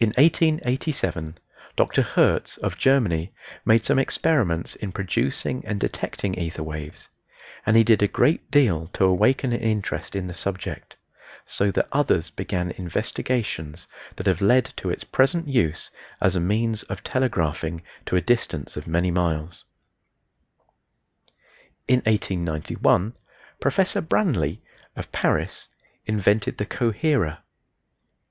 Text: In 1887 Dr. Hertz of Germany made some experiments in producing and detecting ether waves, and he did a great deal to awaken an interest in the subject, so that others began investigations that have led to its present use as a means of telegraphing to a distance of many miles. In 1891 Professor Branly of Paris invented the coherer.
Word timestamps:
In 0.00 0.08
1887 0.16 1.36
Dr. 1.76 2.00
Hertz 2.00 2.56
of 2.56 2.78
Germany 2.78 3.34
made 3.66 3.84
some 3.84 3.98
experiments 3.98 4.74
in 4.74 4.90
producing 4.90 5.62
and 5.66 5.78
detecting 5.78 6.32
ether 6.38 6.62
waves, 6.62 7.10
and 7.66 7.76
he 7.76 7.84
did 7.84 8.02
a 8.02 8.08
great 8.08 8.50
deal 8.50 8.86
to 8.94 9.04
awaken 9.04 9.52
an 9.52 9.60
interest 9.60 10.16
in 10.16 10.28
the 10.28 10.32
subject, 10.32 10.96
so 11.44 11.70
that 11.72 11.86
others 11.92 12.30
began 12.30 12.70
investigations 12.70 13.86
that 14.16 14.26
have 14.26 14.40
led 14.40 14.72
to 14.78 14.88
its 14.88 15.04
present 15.04 15.46
use 15.46 15.90
as 16.22 16.34
a 16.34 16.40
means 16.40 16.82
of 16.84 17.04
telegraphing 17.04 17.82
to 18.06 18.16
a 18.16 18.22
distance 18.22 18.78
of 18.78 18.86
many 18.86 19.10
miles. 19.10 19.66
In 21.86 21.98
1891 22.06 23.12
Professor 23.60 24.00
Branly 24.00 24.62
of 24.96 25.12
Paris 25.12 25.68
invented 26.06 26.56
the 26.56 26.64
coherer. 26.64 27.40